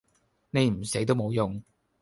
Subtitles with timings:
[0.49, 1.61] 你唔死都無用